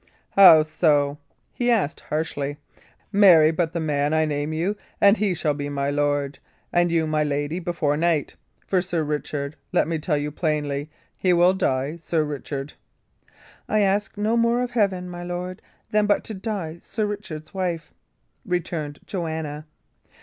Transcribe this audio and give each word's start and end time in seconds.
"How 0.31 0.63
so?" 0.63 1.19
he 1.53 1.69
asked, 1.69 1.99
harshly. 1.99 2.57
"Marry 3.11 3.51
but 3.51 3.71
the 3.73 3.79
man 3.79 4.15
I 4.15 4.25
name 4.25 4.49
to 4.49 4.57
you, 4.57 4.75
and 4.99 5.15
he 5.17 5.35
shall 5.35 5.53
be 5.53 5.69
my 5.69 5.91
lord, 5.91 6.39
and 6.73 6.91
you 6.91 7.05
my 7.05 7.23
lady, 7.23 7.59
before 7.59 7.95
night. 7.95 8.35
For 8.65 8.81
Sir 8.81 9.03
Richard, 9.03 9.57
let 9.71 9.87
me 9.87 9.99
tell 9.99 10.17
you 10.17 10.31
plainly, 10.31 10.89
he 11.15 11.33
will 11.33 11.53
die 11.53 11.97
Sir 11.97 12.23
Richard." 12.23 12.73
"I 13.69 13.81
ask 13.81 14.17
no 14.17 14.35
more 14.35 14.63
of 14.63 14.71
Heaven, 14.71 15.07
my 15.07 15.21
lord, 15.21 15.61
than 15.91 16.07
but 16.07 16.23
to 16.23 16.33
die 16.33 16.79
Sir 16.81 17.05
Richard's 17.05 17.53
wife," 17.53 17.93
returned 18.43 19.01
Joanna. 19.05 19.67